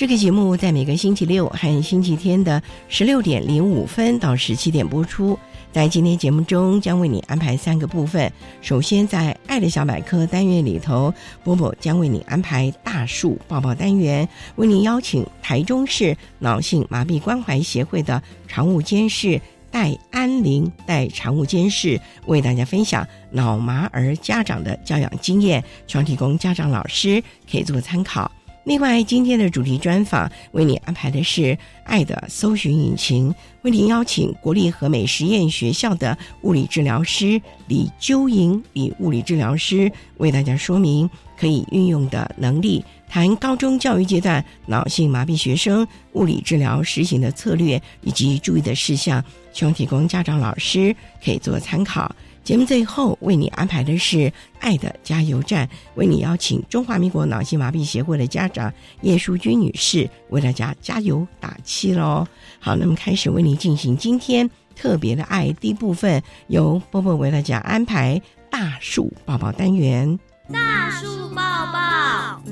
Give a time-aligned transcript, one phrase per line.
[0.00, 5.38] 这个节目在每个星期六和星期天的十六点零五分到十七点播出。
[5.72, 8.32] 在今天节目中，将为你安排三个部分。
[8.62, 11.12] 首先，在“爱的小百科”单元里头，
[11.44, 19.38] 波波将为你安排大树抱抱单元，为您邀请台中市脑性麻痹关怀协会的常务监事
[19.70, 28.32] 戴安玲戴常务监事为大家分享脑麻儿家长的教养经验，希望提供家长老师可以做参考。
[28.64, 31.40] 另外，今天的主题专访为你安排的是
[31.84, 50.94] 《爱的搜寻引擎》，为您邀请国立和美实验学校的物理治疗师李鸠莹李物理治疗师为大家说明可以运用的能力，谈高中教育阶段脑性麻痹学生物理治疗实行的策略以及注意的事项，希望提供家长老师
[51.24, 52.14] 可以做参考。
[52.50, 62.26] 节目最后为你安排的是“爱的加油站”，为你邀请中华民国脑性麻痹协会的家长叶淑君女士为大家加油打气喽。
[62.58, 70.18] 好，那么开始为你进行今天特别的爱第一部分，由波波为大家安排大树抱抱单元。
[70.52, 71.40] 大树抱
[71.72, 72.42] 抱，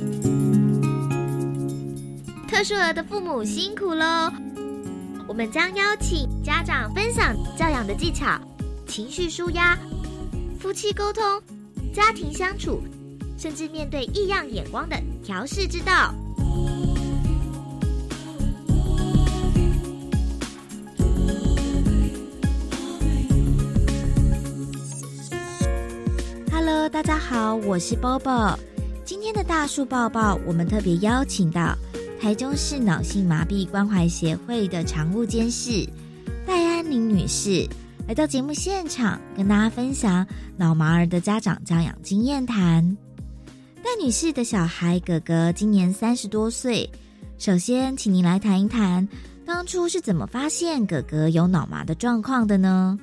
[2.46, 4.32] 特殊儿的父母辛苦喽！
[5.26, 8.40] 我们将邀请家长分享教养的技巧。
[8.88, 9.78] 情绪舒压、
[10.58, 11.22] 夫妻沟通、
[11.94, 12.82] 家庭相处，
[13.36, 16.14] 甚至面对异样眼光的调试之道。
[26.50, 28.58] Hello，大家好，我是 Bobo。
[29.04, 31.76] 今天的大树抱抱，我们特别邀请到
[32.18, 35.86] 台中市脑性麻痹关怀协会的常务监事
[36.46, 37.68] 戴安宁女士。
[38.08, 40.26] 来到节目现场，跟大家分享
[40.56, 42.96] 脑麻儿的家长教养经验谈。
[43.84, 46.88] 戴女士的小孩哥哥今年三十多岁，
[47.36, 49.06] 首先请您来谈一谈，
[49.44, 52.98] 当初是怎么发现哥哥有脑麻的状况的呢？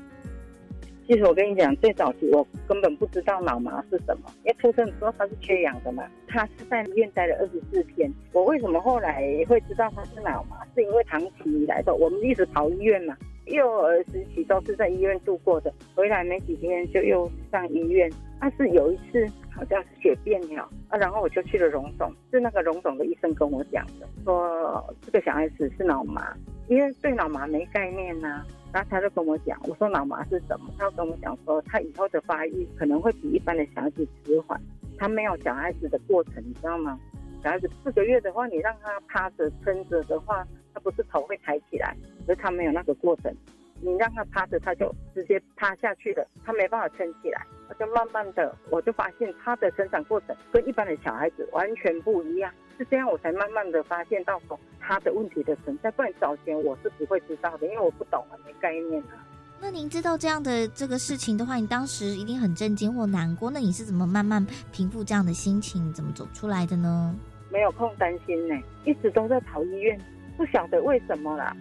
[1.06, 8.12] 其实我跟你讲，最早期我根本不知道脑麻是什么，因为出生的时候他是缺氧的嘛，他是在医院待了二十四天。
[8.32, 10.66] 我为什么后来会知道他是脑麻？
[10.74, 13.16] 是因为长期以来的我们一直跑医院嘛。
[13.46, 18.12] 幼儿时期都是在医院度过的，回来没几天就又上医院。
[18.40, 26.36] 但是有一次好像是血便了啊，然后我就去了荣总，是那个荣总的医生跟我讲的，说这个小孩子是脑麻，
[26.68, 28.44] 因为对脑麻没概念呐。
[28.74, 30.70] 然后他就跟我讲，我说脑麻是什么？
[30.78, 34.60] 他跟我讲说，他以后的发育可能会比一般的小孩子迟缓，
[34.98, 37.00] 他没有小孩子的过程，你知道吗？
[37.42, 40.46] 小孩子四个月的话，你让他趴着撑着的话。
[40.76, 41.96] 他不是头会抬起来，
[42.28, 43.34] 而他没有那个过程。
[43.82, 47.42] 你让他趴着，他就直接趴下去了，他没办法撑起来。
[47.68, 52.52] 他就慢慢的，我就发现他的成长过程跟一般的小孩子完全不一样。
[52.78, 55.90] 是这样，我才慢慢的发现到说他的问题的存在。
[55.92, 59.26] 不然早前我是不会知道的，因为我不懂啊，没概念啊。
[59.60, 63.50] 那您知道这样的这个事情的话，你当时一定很震惊或难过。
[63.50, 67.16] 那你是怎么慢慢平复这样的心情，怎么走出来的呢？
[67.52, 68.56] 没有空担心呢，
[68.86, 70.00] 一直都在跑医院。
[70.38, 71.56] 不晓得为什么啦，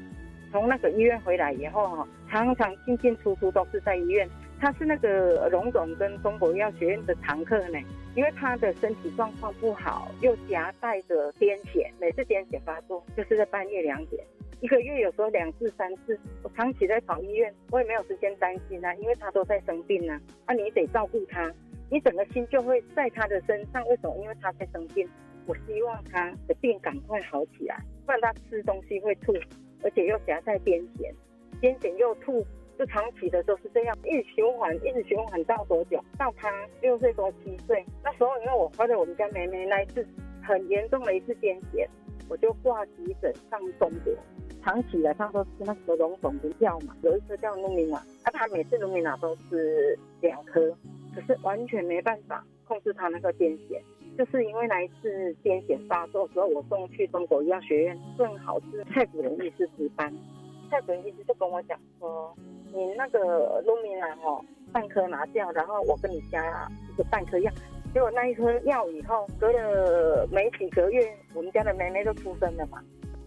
[0.51, 4.29] 从那个医院回来以后哈，常常进进出出都是在医院。
[4.61, 7.79] 他是那个荣总跟中国医药学院的常客呢，
[8.15, 14.25] 因为他的身体状况不好，又夹带着癫痫，每次癫痫发作就是在半夜两点，
[14.61, 21.53] 一个月有时候两次三次，我长期在跑医院，我也没有时间担心啊，因为他都在生病啊，啊你得照顾他，
[21.91, 23.87] 你整个心就会在他的身上。
[23.89, 24.17] 为什么？
[24.23, 25.07] 因为他在生病，
[25.47, 29.33] 我希望他的病赶快好起来，不然他吃东西会吐，
[29.83, 31.13] 而且又夹在癫痫，
[31.61, 32.45] 癫痫又吐，
[32.79, 36.03] 就长期的都是这样，一直循环，一直循环到多久？
[36.19, 40.07] 到他六岁多七岁，那时候因为我怀了我们家妹妹那一次
[40.43, 41.89] 很严重的一次癫痫，
[42.29, 44.13] 我就挂急诊上中国。
[44.63, 50.75] 长期的他都吃那个龙种的药嘛，有一颗叫卢米娜，那他每次卢米娜都吃两颗，
[51.15, 53.79] 可是完全没办法控制他那个癫痫，
[54.17, 60.13] 就是因为那一次癫痫发作时候，我送去中国医药学院，正好是蔡主任医师值班，
[60.71, 62.35] 蔡主任医师就跟我讲说，
[62.73, 67.53] 你那个鹿米兰哦，半颗拿掉，然后我跟你加一个半颗药，
[67.93, 72.83] 结果那一颗药以后，隔了没几个月，我们家的妹妹就出生了嘛。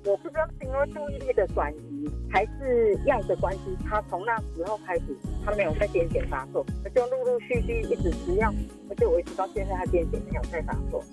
[0.07, 5.03] 我不知道是因为注意力的转移，还是药的关系，他从那时候开始，
[5.43, 8.49] 他没有再癫痫发作，他就陆陆续续一直吃药，
[8.89, 11.03] 而且我一直到现在，他癫痫没有再发作。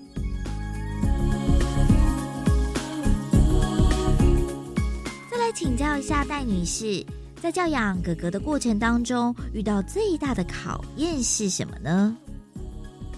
[5.28, 7.04] 再来请教一下戴女士，
[7.40, 12.16] 在教养哥哥的过程当中，遇到最大的考验是什么呢？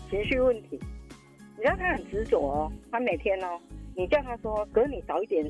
[0.08, 0.81] 情绪问题，
[1.58, 3.61] 你知道他很执着哦，他每天哦。
[3.99, 5.43] 你叫他说，哥，你早一点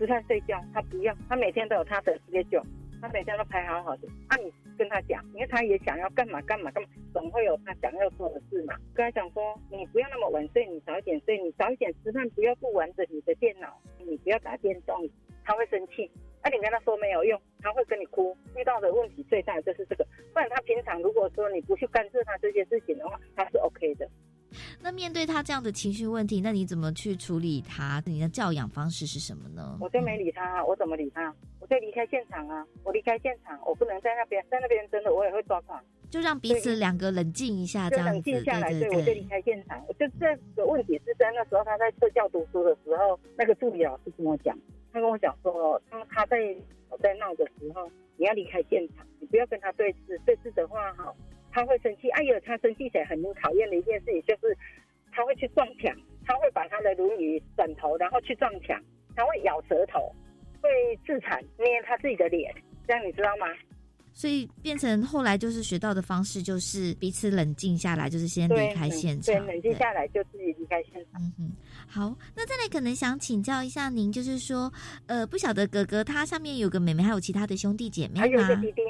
[0.00, 2.58] 吃饭睡觉，他不要，他每天都有他的时间就，
[3.02, 4.08] 他每天都排好好的。
[4.28, 8.74] 啊，你跟他讲，因为他也想要干嘛干嘛干嘛，总会有他想要做的事嘛。
[8.94, 15.06] 跟他讲说，你不要那么晚睡，你早一点睡，你早一点吃饭，不要不玩着你的电脑，你不要打电动，
[15.44, 16.10] 他会生气。
[16.42, 18.34] 那你跟他说没有用，他会跟你哭。
[18.56, 24.08] 遇到的问题最大的就是这个，不然他平常如果说你不去干涉他这些事情的话，他是 OK 的。
[24.80, 28.02] 那面对他这样的情绪问题，那你怎么去处理他？
[28.06, 29.78] 你的教养方式是什么呢？
[29.80, 31.34] 我就没理他，我怎么理他？
[31.60, 32.66] 我就离开现场啊！
[32.82, 35.78] 我离开现场，我不能在那边，在那边真的我也会抓狂。
[36.08, 39.80] 就让彼此两个冷静一下，这样冷静下来，对，我就离开现场。
[39.98, 44.58] 就这个问题是在那时候他在特教读书的时候，那个助理老师跟我讲，
[44.92, 46.38] 他跟我讲说，当他在
[47.00, 51.14] 在闹的时候，你要离开现场，你不要跟他对峙，对峙的话哈。
[51.52, 54.56] 他会生气，哎呦，他生气起来很讨厌的一件事情就是，
[55.12, 55.94] 他会去撞墙，
[56.26, 58.80] 他会把他的轮椅转头，然后去撞墙，
[59.16, 60.14] 他会咬舌头，
[60.60, 60.68] 会
[61.06, 62.54] 自残，捏他自己的脸，
[62.86, 63.46] 这样你知道吗？
[64.12, 71.22] 所以变成后来就是学到的方式，就是彼此冷静下来，就是先离开现场，对，冷静下来就自己离开现场。
[71.22, 71.52] 嗯哼，
[71.86, 74.70] 好，那再来可能想请教一下您，就是说，
[75.06, 78.20] 呃，不晓得哥哥他上面有个妹妹，还有其他的兄弟姐妹吗？
[78.20, 78.82] 还有一个弟弟。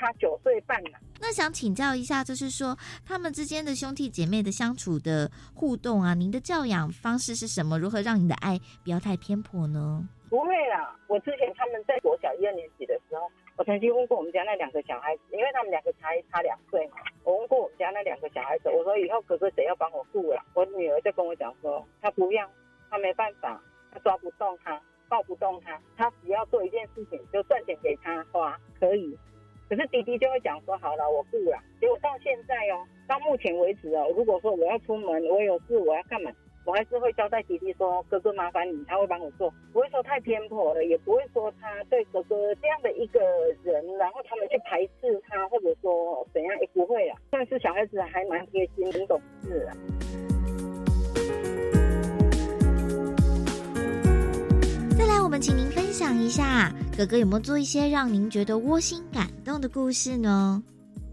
[0.00, 0.90] 他九岁半呢。
[1.20, 2.74] 那想请教一下，就是说
[3.04, 7.78] 他们之间的兄弟姐妹的相处的互动啊，您的教养方式是什么？
[7.78, 10.08] 如何让你的爱不要太偏颇呢？
[10.30, 16.96] 不会啦，我之前他们在国小一二年级的时候，我曾经问过我们家那两个小孩子，因为他们两个才差两岁嘛。
[17.24, 20.40] 我问过我们家那两个小孩子，我说以后哥哥谁要帮我顾了？
[20.54, 22.48] 我女儿就跟我讲说，她不要，
[22.88, 23.60] 她没办法，
[23.92, 29.18] 她抓不动他，抱不动他，他只要做一件事情，就赚钱给他花，可以。
[29.70, 31.56] 可是弟弟就会讲说好了，我顾了。
[31.80, 36.32] 结果到现在哦，到目前为止哦，如果说我要出门，我有事我要干嘛，
[36.66, 43.20] 我还是会交代弟弟说哥哥麻烦你，他会帮我做，不会说太偏颇了，也不会说他对哥哥这样的一个
[43.62, 47.16] 人，然后他们去排斥他，或者说怎样也不会啊。
[47.30, 49.76] 但是小孩子还蛮贴心，很懂事啊。
[55.22, 59.28] 我们请您分享一下，哥哥有没有做一些让您觉得窝心感
[59.60, 60.62] 的故事呢？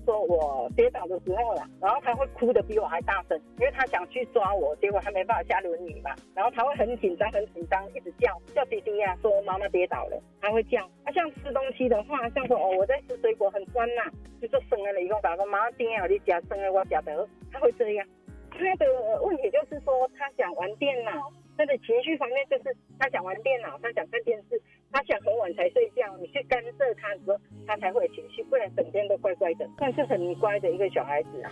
[0.06, 10.82] 说我跌倒的时候啦，然后他会哭的比我还大声，因为他想去抓我，结果他没办法下轮椅嘛，然后他会很紧张，很紧张，一直叫叫弟弟呀，说妈妈跌倒了，他会叫。
[11.04, 14.10] 啊，像吃东西的话，像说哦我在吃水果很酸呐，
[14.42, 18.08] 就说生了以后，打说妈妈爹啊，你夹生了我夹得，他会这样。
[18.50, 18.86] 他的
[19.24, 21.12] 问题就是说他想玩电脑。
[21.58, 22.66] 他的情绪方面就是
[23.00, 26.18] 他想玩电脑，他想看电视，他想很晚才睡觉。
[26.20, 31.52] 你去干涉他的时候，他才会有情绪，不然整天都乖乖的，算是很乖的一个小孩子啊。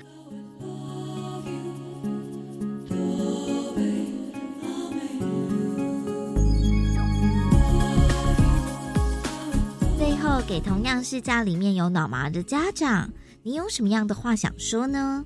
[9.98, 13.12] 最后，给同样是家里面有脑麻的家长，
[13.44, 15.26] 你有什么样的话想说呢？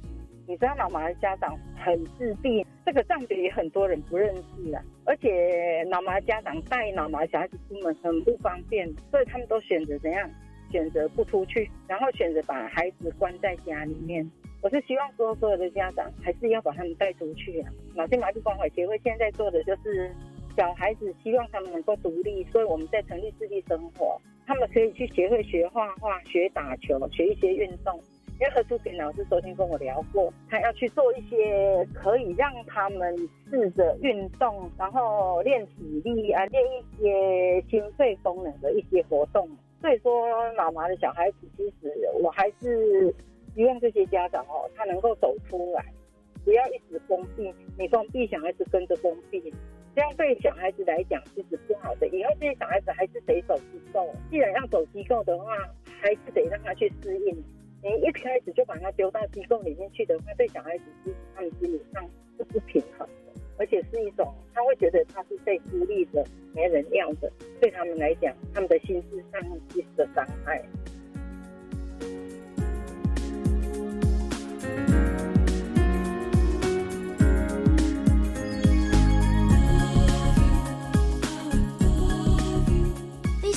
[0.49, 4.81] 你知道脑麻的家长很自闭，这个障别也很多人不认识啊。
[5.05, 10.27] 而且脑麻家长带脑麻小孩子出门很不方便，所以他们都选择怎样？
[10.71, 14.27] 选择不出去，然后选择把孩子关在家里面。
[14.63, 17.71] 我是希望说，所有的家长还是要把他们带出去啊。
[17.93, 20.11] 脑性麻痹关怀协会现在做的就是。
[20.57, 27.97] 小孩子希望他们能够独立，所以我们在成立自立生活，他们可以去学会学画画、学打球、学一些运动。
[28.39, 33.13] 因为何淑平老师昨天跟我聊过，他要去做一些可以让他们
[33.50, 39.46] 试着运动，然后练体力啊，练一些心肺功能的一些活动。
[39.81, 43.13] 所以说，妈妈的小孩子，其实我还是
[43.55, 45.84] 希望这些家长哦，他能够走出来，
[46.46, 47.53] 不要一直封闭。
[47.77, 49.53] 你封闭，小孩子跟着封闭，
[49.93, 52.08] 这样对小孩子来讲其实不好的。
[52.08, 55.58] 以后这些小孩子还是得走机构，既然要走机构的话，
[56.01, 57.43] 还是得让他去适应。
[57.81, 62.03] 你一开始就把他丢到机构里面去的话，对小孩子其实他们心理上
[62.38, 67.31] 是不平衡的，而且是一种他会觉得他是被孤立的、没人要的，
[67.62, 70.62] 对他们来讲，他们的心智上其实的伤害。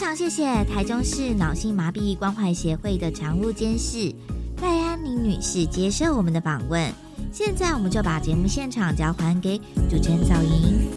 [0.03, 4.13] 非常谢谢台中市脑性麻痹关怀协会的常务监事
[4.61, 6.93] 戴安妮女士接受我们的访问。
[7.33, 9.57] 现在，我们就把节目现场交还给
[9.89, 10.91] 主持人小莹。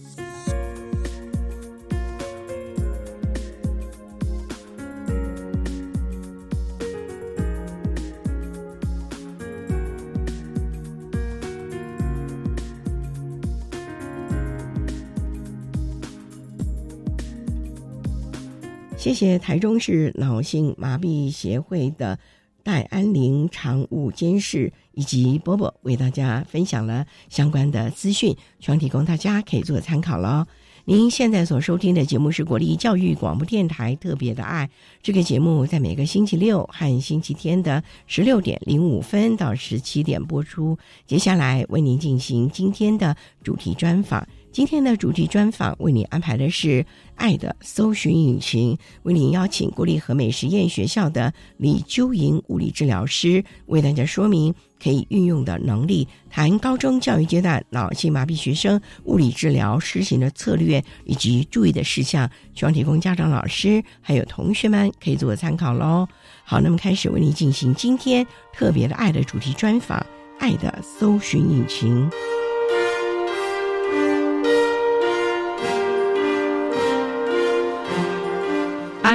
[19.15, 22.19] 谢台中市脑性麻痹协会的
[22.61, 30.45] 戴安玲常务监事以及波波为大家分享了相关的资讯，希望提供大家可以做参考了。
[30.87, 34.69] 您现在所收听的节目是国立教育广播电台特别的爱，
[35.01, 40.77] 这个节目在每个星期六和星期天的十六点零五分到十七点播出。
[41.07, 44.27] 接下来为您进行今天的主题专访。
[44.55, 46.81] 今天的主题专访为你安排的是
[47.15, 66.07] 《爱的搜寻引擎》，为您邀请国立和美实验学校的李秋莹物理治疗师为大家说明可以运用的能力，谈高中教育阶段脑性麻痹学生物理治疗施行的策略以及注意的事项，希望提供家长、老师还有同学们可以做参考喽。
[66.45, 69.99] 好，那么开始为您进行今天特别的爱的主题专访，
[70.39, 72.09] 《爱的搜寻引擎》。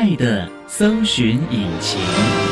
[0.00, 2.49] 爱的搜寻引擎。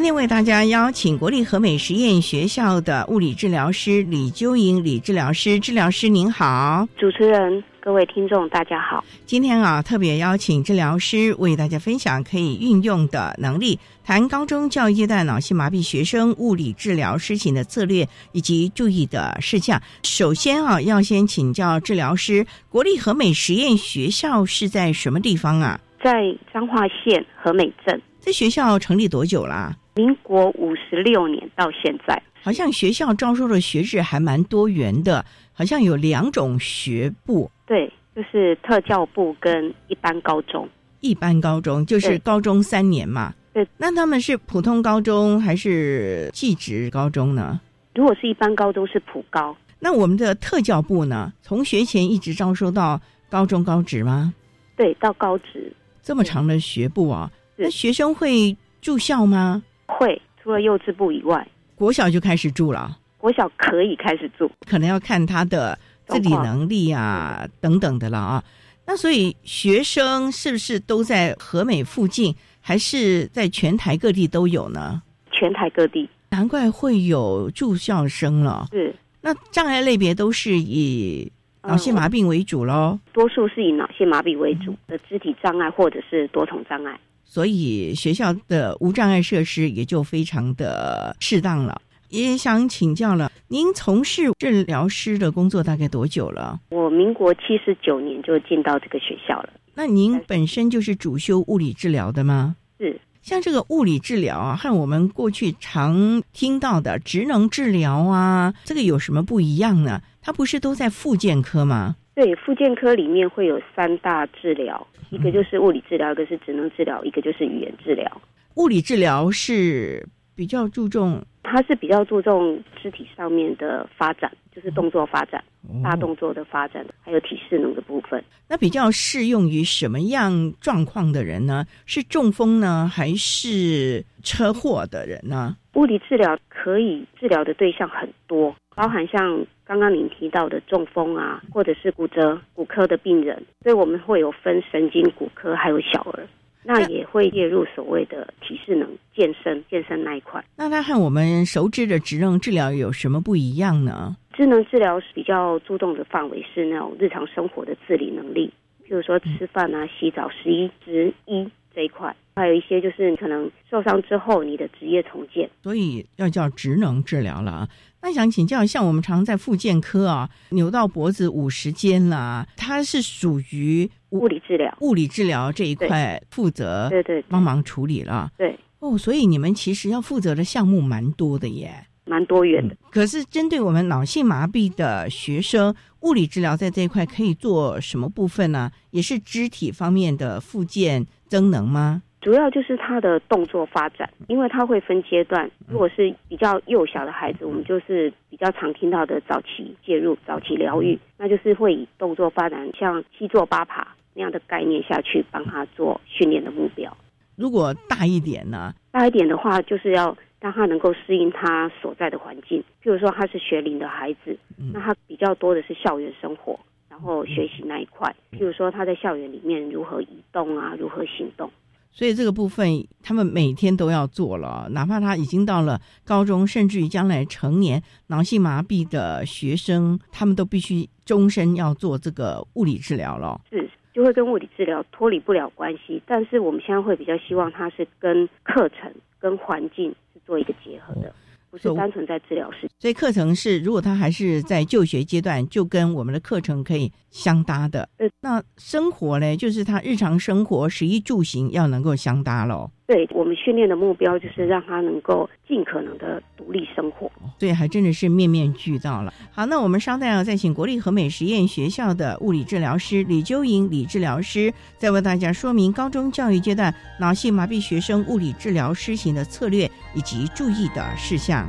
[0.00, 7.62] 今天为大家邀请国立和美实验学校的物理治疗师李究莹李治疗师，治疗师您好，主持人。
[7.80, 9.04] 各位听众，大家好。
[9.26, 19.78] 今天啊，特别邀请治疗师为大家分享可以运用的能力，谈高中教育阶段脑性麻痹学生物理治疗施行的策略以及注意的事项。
[20.02, 25.78] 首先啊，要先请教治疗师，国立和美实验学校是在什么地方啊？
[26.02, 28.00] 在彰化县和美镇。
[28.22, 29.76] 这学校成立多久啦？
[29.94, 32.22] 民国五十六年到现在。
[32.42, 35.24] 好像学校招收的学制还蛮多元的。
[35.52, 40.66] 好像有两种学部，对，就是特教部跟一般高中。
[41.00, 43.34] 一般高中就是高中三年嘛。
[43.52, 47.60] 对，那他们是普通高中还是技职高中呢？
[47.94, 49.54] 如果是一般高中是普高。
[49.78, 51.30] 那我们的特教部呢？
[51.42, 54.32] 从学前一直招收到高中高职吗？
[54.76, 55.70] 对，到高职。
[56.02, 57.30] 这么长的学部啊？
[57.56, 59.62] 那学生会住校吗？
[59.98, 62.96] 会，除了幼稚部以外，国小就开始住了。
[63.18, 68.44] 国小可以开始住，可能要看他的自理能力啊等等的了啊。
[68.86, 75.02] 那所以学生是不是都在和美附近，还是在全台各地都有呢？
[75.30, 78.66] 全台各地，难怪会有住校生了。
[78.72, 81.30] 是，那障碍类别都是以
[81.62, 82.98] 脑性麻痹为主喽？
[83.12, 86.98] 多数是以脑性麻痹为主的肢体障碍或者是多重障碍，
[87.30, 91.80] 所以学校的无障碍设施也就非常的适当了。
[92.08, 96.58] 也想请教了，您从事治疗师的工作大概多久了？
[96.70, 99.50] 我民国七十九年就进到这个学校了。
[99.74, 102.56] 那您本身就是主修物理治疗的吗？
[102.80, 103.00] 是。
[103.22, 110.02] 像这个物理治疗啊，和我们过去常听到的职能治疗啊，这个有什么不一样呢？
[110.20, 111.94] 它不是都在复健科吗？
[112.14, 118.20] 对，复健科里面会有三大治疗，一个就是物理治疗，一个是职能治疗，一个就是语言治疗。
[118.56, 121.22] 物理治疗是比较注重。
[121.50, 125.42] 它是比较注重肢体上面的发展，就是动作发展、
[125.82, 128.22] 大哦动作的发展，还有体适能的部分。
[128.48, 131.66] 那比较适用于什么样状况的人呢？
[131.86, 135.56] 是中风呢，还是车祸的人呢？
[135.74, 146.26] 物理治疗可以治疗的对象很多，包含像刚刚您提到的中风啊，或者是骨折、骨科的病人，所以我们会有分神经骨科还有小儿，
[146.62, 150.44] 那也会列入所谓的体适能、健身、健身那一块。
[150.56, 154.16] 那它和我们熟知的职能治疗有什么不一样呢？
[154.34, 158.52] 智能治疗是比较注重的范围是那种日常生活的自理能力，
[158.82, 165.48] 比如说吃饭啊、洗澡、食衣、职医这一块，还有一些就是你可能受伤之后你的职业重建。
[165.62, 167.68] 所以要叫职能治疗了啊。
[168.02, 178.30] 那想请教，一下我们常在复健科啊，扭到脖子五十肩啦，它是属于物理治疗，物理治疗这一块负责对对帮忙处理了。
[178.38, 181.86] 对，哦，所以你们其实要负责的项目蛮多的耶。
[182.10, 182.74] 蛮多元的。
[182.90, 188.70] 可是针对我们脑性麻痹的学生，物理治疗在这一块可以做什么部分呢？
[188.90, 192.02] 也是肢体方面的复健增能吗？
[192.20, 195.50] 主要就是他的动作发展，因为他会分阶段。
[195.68, 206.94] 如果是比较幼小的孩子，我们就是比较常听到的早期介入、早期疗愈，那就是会以动作发展，像七坐八爬那样的概念下去帮他做训练的目标。
[207.36, 208.74] 如果大一点呢？
[208.90, 212.60] 大一点的话，就是要让他能够适应他所在的环境。
[212.82, 218.14] 譬如说他是学龄的孩子，嗯那他比较多的是校园生活，然后学习那一块。
[218.32, 221.50] 譬如说他在校园里面如何移动啊，如何行动。
[221.92, 233.40] 所以这个部分他们每天都要做了，哪怕他已经到了高中，甚至于将来成年脑性麻痹的学生，他们都必须终身要做这个物理治疗了。
[233.50, 236.00] 是，就会跟物理治疗脱离不了关系。
[236.06, 238.88] 但是我们现在会比较希望他是跟课程、
[239.20, 241.14] 跟环境是做一个结合的，
[241.50, 242.68] 不是单纯在治疗室。
[242.78, 248.10] 所以课程是，如果他还是在就学阶段，就跟我们的课程可以相搭的对。
[248.22, 252.70] 那生活呢，就是他日常生活食衣住行要能够相搭喽。
[252.90, 257.08] 对我们训练的目标就是让他能够尽可能的独立生活。
[257.38, 259.14] 对还真的是面面俱到了。
[259.30, 271.48] 好，那我们稍待要再请国立和美实验学校的物理治疗师李秋莹李治疗师，再为大家说明高中教育阶段脑性麻痹学生物理治疗施行的策略以及注意的事项。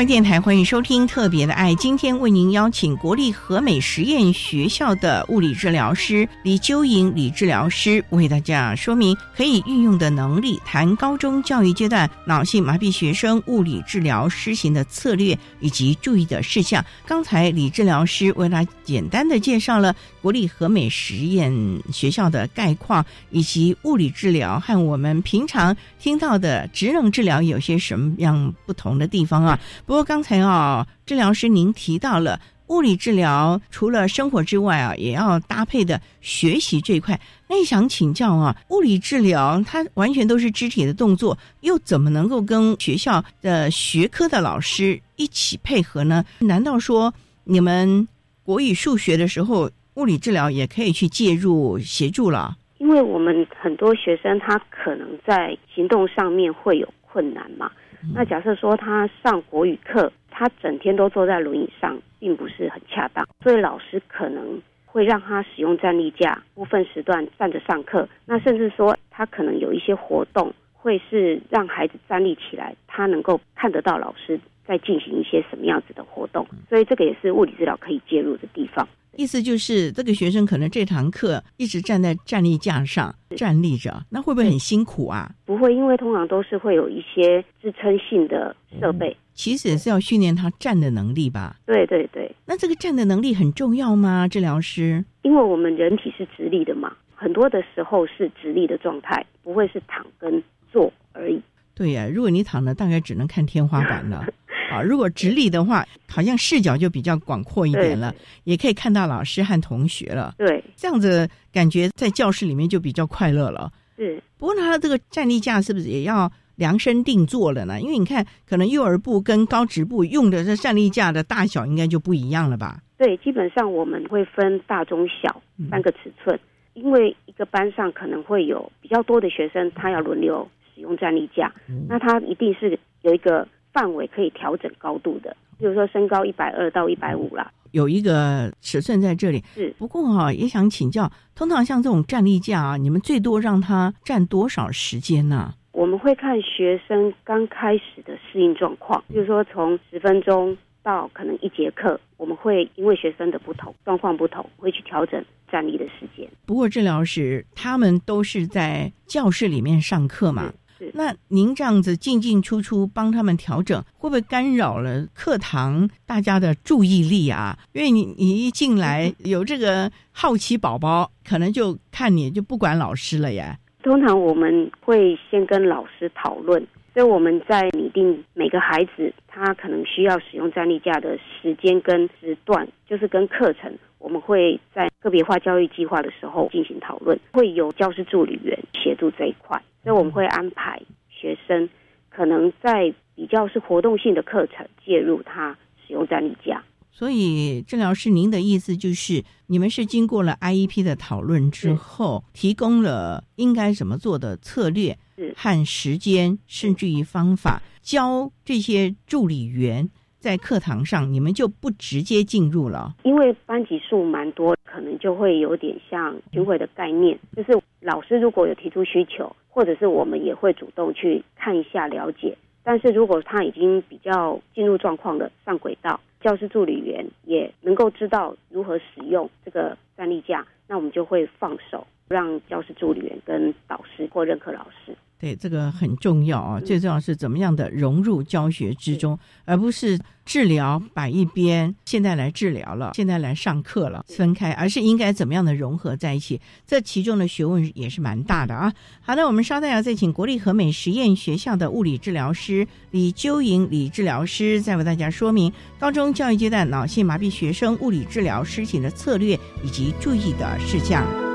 [0.00, 16.82] 教育电台欢迎收听《特别的爱》，今天为您邀请国立和美实验学校的物理治疗师李秋莹李治疗师为大家说明可以运用的能力，谈高中教育阶段脑性麻痹学生物理治疗施行的策略以及注意的事项。
[17.04, 21.52] 刚才李治疗师为他简单的介绍了国立和美实验
[21.92, 29.60] 学校的概况，以及物理治疗和我们平常听到的职能治疗有些什么样不同的地方啊。
[29.90, 37.20] 不过刚才啊，治疗师您提到了物理治疗除了生活之外啊，也要搭配的学习这一块。
[37.48, 46.24] 那想请教啊，物理治疗它完全都是肢体的动作，又怎么能够跟学校的学科的老师一起配合呢？
[46.38, 48.06] 难道说你们
[48.44, 52.56] 国语、数学的时候，物理治疗也可以去介入协助了？
[52.78, 57.68] 因为我们很多学生他可能在行动上面会有困难嘛。
[58.14, 68.08] 那假设说他上国语课，他整天都坐在轮椅上，并不是很恰当，所以老师可能会让他使用站立架，部分时段站着上课。
[68.26, 76.46] 那甚至说他可能有一些活动，会是让孩子站立起来，他能够看得到老师在进行一些什么样子的活动。
[76.68, 78.88] 所以这个也是物理治疗可以介入的地方。
[79.16, 85.30] 意思就是这个学生可能这堂课一直站在站立架上站立着，那会不会很辛苦啊？
[85.44, 89.16] 不会，因为通常都是会有一些支撑性的设备。
[89.34, 91.56] 其实也是要训练他站的能力吧？
[91.66, 92.30] 对对对。
[92.46, 94.28] 那这个站的能力很重要吗？
[94.28, 95.04] 治疗师？
[95.22, 101.40] 因为我们人体是直立的嘛，很多的时候是直立的状态，不会是躺跟坐而已。
[101.74, 104.26] 对呀，如果你躺着，大概只能看天花板了。
[104.70, 110.34] 啊，如果直立的话，好像视角就比较广阔一点了，也可以看到老师和同学了。
[110.38, 113.72] 对，这样子感觉在教室里面就比较快乐了。
[113.96, 117.80] 是，不过他这个站立架是不是也要量身定做了呢？
[117.80, 122.80] 因为你看，可能幼儿部跟高职部用的这站立架的大小应该就不一样了吧？
[122.96, 126.38] 对，基本上我们会分大、中、小三个尺寸，
[126.74, 131.52] 因为一个班上可能会有比较多的学生，他要轮流使用站立架，
[131.88, 133.48] 那他一定是有一个。
[133.72, 139.42] 范围可以调整高度的，比如说身高一百二到一百五啦，有一个尺寸在这里。
[139.54, 145.54] 是，不过哈，也想请教，通常像这种站立架啊，你们最多让它站多少时间呢？
[145.72, 156.28] 我们会看学生刚开始的适应状况，就是说从十分钟到可能一节课，我们会因为学生的不同状况不同，会去调整站立的时间。
[156.44, 160.52] 不过治疗师他们都是在教室里面上课嘛。
[160.94, 167.58] 那您这样子进进出出帮他们调整，会不会干扰了课堂大家的注意力啊？
[167.72, 173.58] 因为你你一进来有这个好奇宝宝，可能就看你就不管老师了呀。
[173.82, 189.62] 通常我们会先跟老师讨论，所以我们在拟定每个孩子他可能需要使用站立架的时间跟时段，就是跟课程，我们会在个别化教育计划的时候进行讨论，会有教师助理员协助这一块。
[189.82, 191.68] 所以我们会安排学生
[192.10, 196.62] 可能在比较是活动性的课程介入他使用站立架。
[196.92, 204.98] 所以治疗师，您的意思就是，你们是经过了 IEP 的讨论之后，提供了应该怎么做的策略
[205.36, 209.88] 和时间，甚至于方法，教这些助理员。
[210.18, 217.18] 在课堂上，你们就不直接进入了，因为班级数蛮多，可能就会有点像巡回的概念。
[217.34, 222.36] 就是老师如果有提出需求，或者是我们也会主动去看一下了解。
[222.62, 234.94] 但是如果他已经比较进入状况的上轨道，教师助理员也能够知道如何使用这个站立架，那我们就会放手，让教师助理员跟导师或任课老师。
[235.20, 236.58] 对，这个很重要啊！
[236.58, 246.40] 最重要是怎么样的融入教学之中，而不是治疗摆一边，现在来治疗了，现在来上课了，分开，而是应该怎么样的融合在一起？
[246.66, 248.72] 这其中的学问也是蛮大的啊！
[249.02, 261.29] 好的，我们稍待要再请国立和美实验学校的物理治疗师李究莹李治疗师，再为大家说明高中教育阶段脑性麻痹学生物理治疗施行的策略以及注意的事项。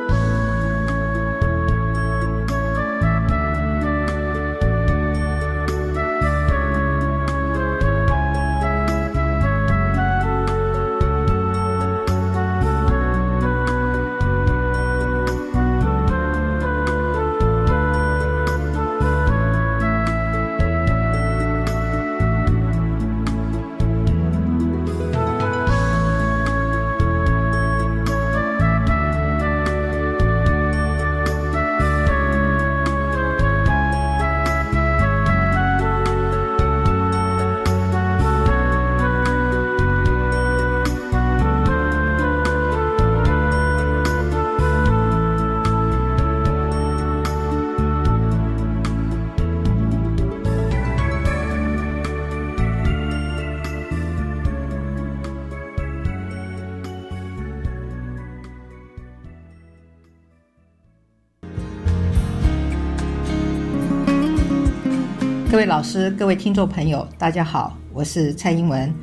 [65.65, 68.93] 老师、各位听众朋友，大家好，我是蔡英文。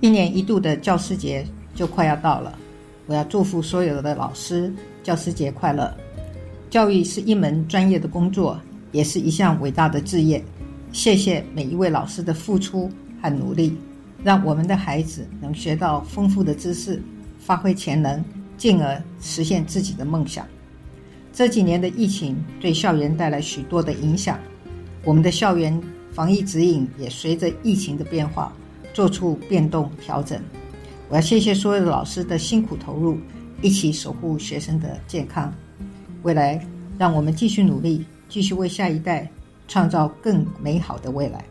[0.00, 2.58] 一年一度的教师节就快要到了，
[3.06, 4.72] 我要祝福所有的老师
[5.04, 5.94] 教师节快乐。
[6.68, 10.42] 教育是一门专业的工作，也是一项伟大的志业。
[10.90, 12.90] 谢谢每一位老师的付出
[13.22, 13.76] 和努力，
[14.24, 17.00] 让我们的孩子能学到丰富的知识，
[17.38, 18.22] 发挥潜能，
[18.56, 20.44] 进而实现自己的梦想。
[21.32, 24.36] 这几年的疫情对校园带来许多的影响，
[25.04, 25.80] 我们的校园
[26.12, 28.52] 防疫指引也随着疫情的变化
[28.92, 30.40] 做出变动调整。
[31.08, 33.18] 我要谢谢所有的老师的辛苦投入，
[33.62, 35.52] 一起守护学生的健康。
[36.22, 36.64] 未来，
[36.98, 39.30] 让我们继续努力，继续为下一代
[39.66, 41.44] 创造更美好的未来。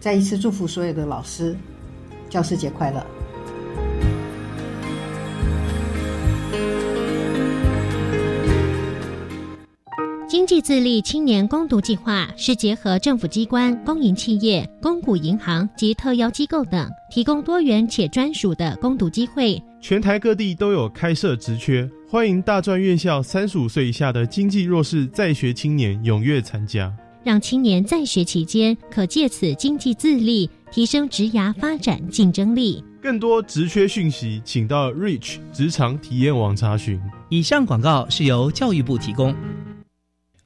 [0.00, 1.56] 再一次祝福所有的老师，
[2.30, 3.21] 教师节快乐！
[10.52, 19.58] 济自立青年攻读计划是结合政府机关、公营企业、公股银行及特邀机构等，提供多元且专属的攻读机会。
[19.80, 32.84] 全台各地都有开设职缺，欢迎大专院校三十五岁以下的经济弱势在学青年踊跃参加，让青年在学期间可借此经济自立，提升职涯发展竞争力。
[33.00, 37.00] 更多职缺讯息，请到 Reach 职场体验网查询。
[37.30, 39.34] 以上广告是由教育部提供。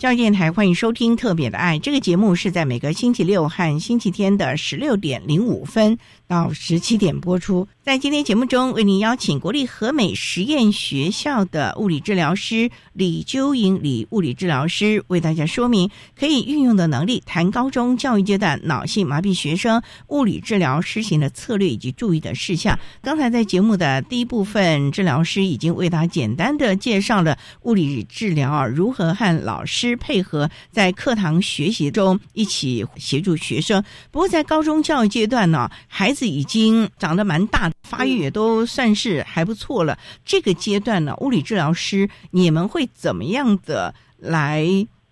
[0.00, 5.98] 教育电台欢迎收听《特别的爱》这个节目，是在每个星期六和星期天的十六点零五分
[6.30, 7.66] 到十七点播出。
[7.82, 22.78] 在今天节目中，为您邀请国立和美实验学校的物理治疗师李秋莹李物理治疗师为大家说明可以运用的能力，谈高中教育阶段脑性麻痹学生物理治疗施行的策略以及注意的事项。
[23.02, 29.96] 刚才在节目的第一部分，治疗师已经为大家简单的介绍了物理治疗如何和老师。
[29.96, 33.82] 配合在课堂学习中一起协助学生。
[34.12, 39.98] 不过在高中教育阶段呢，孩子是已经长得蛮大，发育也都算是还不错了。
[40.22, 44.66] 这个阶段呢，物理治疗师你们会怎么样的来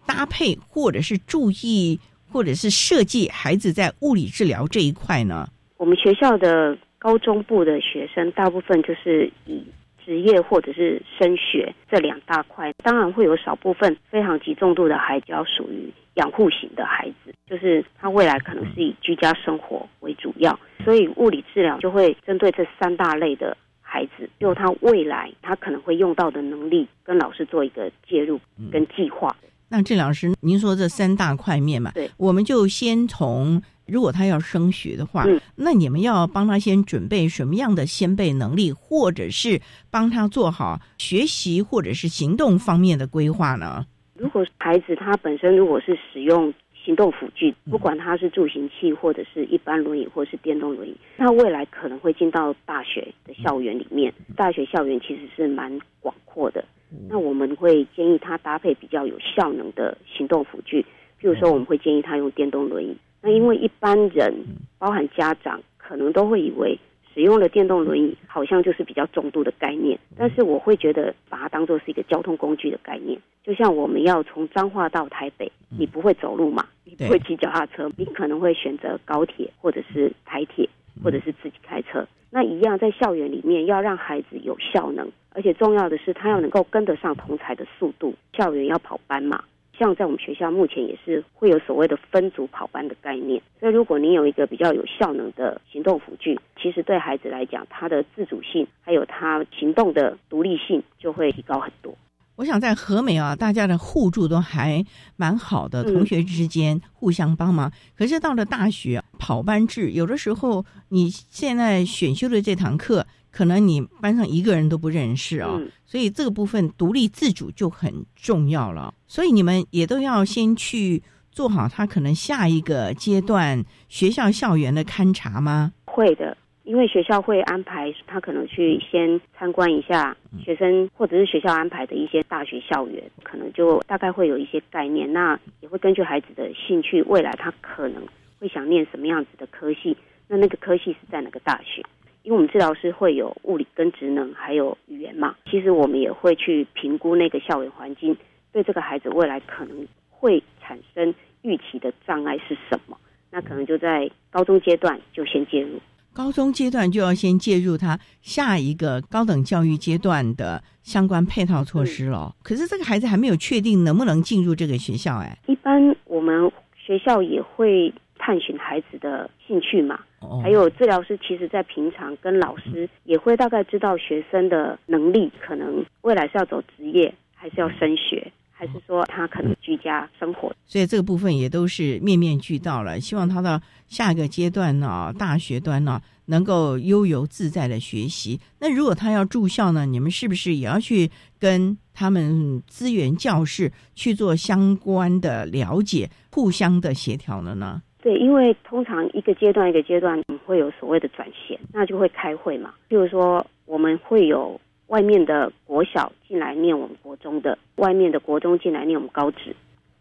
[0.05, 1.99] 搭配，或者是注意，
[2.31, 5.49] 或者是设计孩子在物理治疗这一块呢？
[5.79, 9.64] 我们学校的高中部的学生大部分就是以。
[10.09, 28.40] 职业或者是升学这两大块，当然会有少部分非常极重度的孩子，要属于养护型的孩子，就是他未来可能是以居家生活为主要，所以物理治疗就会针对这三大类的孩子，就他未来他可能会用到的能力，跟老师做一个介入
[28.73, 29.37] 跟计划。
[29.68, 33.62] 那郑老师，您说这三大块面嘛，对，我们就先从。
[33.88, 35.24] 如果他要升学的话，
[35.57, 43.87] 那你们要帮他先准备什么样的先备能力，或者是帮他做好学习或者是行动方面的规划呢？
[44.14, 46.53] 如果孩子他本身如果是使用
[46.85, 54.12] 行动辅具，不管他是助行器或者是一般轮椅或者是电动轮椅，他未来可能会进到大学的校园里面。
[54.37, 56.64] 大学校园其实是蛮广阔的，
[57.09, 60.83] 那我们会建议他搭配比较有效能的行动辅具，
[61.20, 62.96] 譬如说我们会建议他用电动轮椅。
[63.21, 64.33] 那因为一般人，
[64.79, 66.79] 包含家长，可能都会以为
[67.13, 73.19] 使用了电动轮椅好像就是比较重度的概念，但是我会觉得把它当做是一个交通工具的概念。
[73.43, 76.67] 就像我们要从彰化到台北，你不会走路嘛？
[76.85, 80.69] 你不会骑脚踏车，你可能会选择高铁或者是台铁，
[81.03, 82.07] 或者是自己开车。
[82.31, 88.15] 那一样在校园里面要让孩子有效能，而且重要的是他要能够跟得上同才的速度。
[88.35, 89.43] 校园要跑班嘛？
[89.79, 101.97] 像在我们学校目前也是会有所谓的分组跑班的概念，所以如果您有一个比较有效能的行动辅具，其实对孩子来讲，他的自主性还有他行动的独立性就会提高很多。
[102.37, 104.85] 我想在和美啊，大家的互助都还
[105.17, 107.73] 蛮好的，同学之间互相帮忙。
[107.97, 118.93] 可是到了大学跑班制，有的时候你现在选修的这堂课可能你班上一个人都不认识哦、嗯所以这个部分独立自主就很重要了。
[119.07, 125.73] 所以你们也都要先去做好他可能下一个阶段学校校园的勘察吗？
[125.87, 130.14] 会的，因为学校会安排他可能去先参观一下
[130.45, 135.11] 学生，或者是学校安排的一些大学校园，可能就大概会有一些概念。
[135.11, 138.07] 那也会根据孩子的兴趣，未来他可能
[138.38, 141.83] 会想念什么样子的科系，那那个科系是在哪个大学？
[142.29, 145.35] 因为我们治疗师会有物理跟职能，还有语言嘛。
[145.51, 148.14] 其实我们也会去评估那个校园环境
[148.53, 152.95] 对这个孩子未来可能会产生预期的障碍是什么。
[153.31, 155.81] 那可能就在高中阶段就先介入。
[156.12, 162.35] 高中阶段就要先介入他下一个高等教育阶段的相关配套措施了。
[162.43, 180.53] 可是这个孩子还没有确定能不能进入这个学校，哎，一般我们学校也会探寻孩子的兴趣嘛，哦还有治疗师其实在平常跟老师也会大概知道学生的能力，可能未来是要走职业，还是要升学，还是说他可能居家生活。
[180.67, 183.01] 所以这个部分也都是面面俱到了。
[183.01, 188.39] 希望他到下一个阶段呢，大学端呢，能够悠游自在的学习。
[188.59, 197.83] 那如果他要住校呢，你们是不是也要去跟他们资源教室去做相关的了解，互相的协调了呢？
[198.01, 202.73] 对，因为通常一个阶段一个阶段会有所谓的转衔，那就会开会嘛。
[202.89, 209.55] 譬如说，我们会有外面的国小进来念我们国中的，外面的国中进来念我们高职，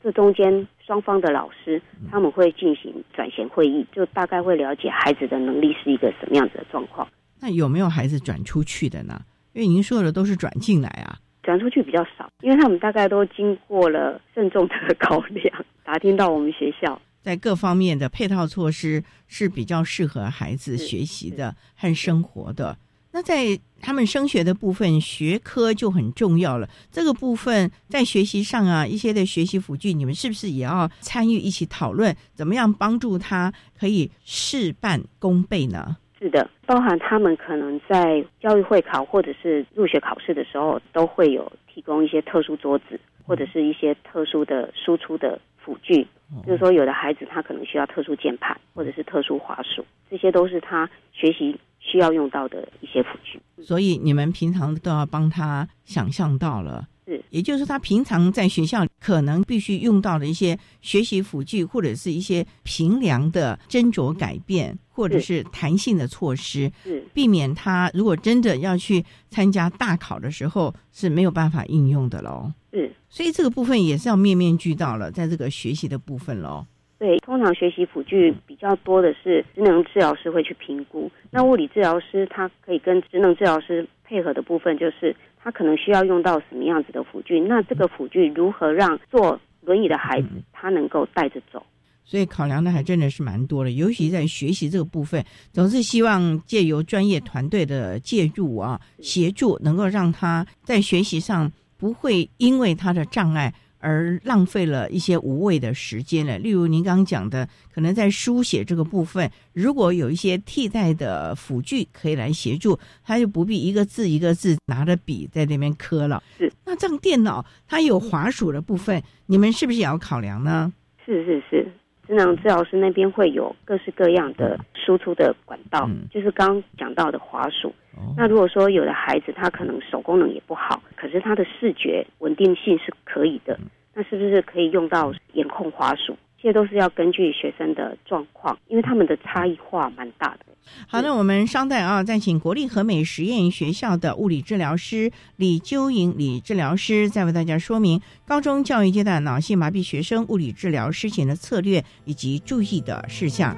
[0.04, 1.82] 这中间双方的老师
[2.12, 7.08] 他们会进行转衔会议，就大概会了解孩子的能力是一个什么样子的状况。
[7.42, 9.20] 那有没有孩子转出去的呢？
[9.54, 11.18] 因为您说的都是转进来啊。
[11.42, 17.02] 转出去比较少，因为他们大概都经过了慎重的 考量，打听到我们学校。
[17.28, 22.78] 在各方面的配套措施是比较适合孩子学习的和生活的。
[23.12, 26.70] 那在他们升学的部分，学科就很重要了。
[26.90, 35.98] 这个部分在学习上啊，一些的学习辅具，你们是不是也要参与一起讨论，怎么样帮助他可以事半功倍呢？
[36.20, 46.08] 是的，包含他们可能在教育会考或者是入学考试的时候，都会有提供一些特殊桌子，或者是一些特殊的输出的辅具。
[46.46, 53.40] 就是说，有的孩子他可能需要特殊键盘，或者是特殊滑鼠，这些都是他学习需要用到的一些辅具。
[53.64, 56.86] 所以你们平常都要帮他想象到了。
[57.06, 66.72] 是，也就是说，他平常在学校可能必须用到的一些学习辅具，或者是一些平量的斟酌改变，或者是弹性的措施，
[67.14, 72.52] 避免他如果真的要去参加大考的时候是没有办法应用的喽。
[72.74, 76.66] 是，所以这个部分也是要面面俱到了，在这个学习的部分喽。
[76.98, 91.64] 对，通常学习辅具比较多的是职能治疗师会去评估，那物理治疗师他可以跟职能治疗师配合的部分，就是他可能需要用到什么样子的辅具，那这个辅具如何让坐轮椅的孩子他能够带着走。
[92.10, 106.38] 所以考量的还真的是蛮多的，尤其在学习这个部分，总是希望借由专业团队的介入啊，协助，能够让他在学习上不会因为他的障碍而浪费了一些无谓的时间了。
[106.38, 116.24] 例如您刚刚讲的，可能在书写这个部分，如果有一些替代的辅具可以来协助，他就不必一个字一个字拿着笔在那边刻了。
[116.38, 120.72] 是，那这样电脑它有滑鼠的部分，你们是不是也要考量呢？
[121.06, 121.72] 是是是，
[122.08, 127.74] 职能治疗师那边会有各式各样的输出的管道，就是刚刚讲到的滑鼠。
[128.16, 133.60] 那如果说有的孩子他可能手功能也不好，可是他的视觉稳定性是可以的，
[133.94, 136.16] 那是不是可以用到眼控滑鼠？
[136.38, 140.46] 这些都是要根据学生的状况，因为他们的差异化蛮大的。
[140.88, 153.56] 好，的我们稍待啊，再请国立和美实验学校的物理治疗师李秋莹李治疗师，再为大家说明高中教育阶段脑性麻痹学生物理治疗施行的策略以及注意的事项。